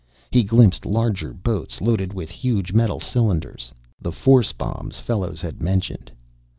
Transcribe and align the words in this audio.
He 0.31 0.41
glimpsed 0.43 0.83
larger 0.83 1.31
boats 1.31 1.79
loaded 1.79 2.11
with 2.11 2.31
huge 2.31 2.73
metal 2.73 2.99
cylinders 2.99 3.71
the 4.01 4.11
force 4.11 4.51
bombs 4.51 4.99
Fellows 4.99 5.41
had 5.41 5.61
mentioned. 5.61 6.11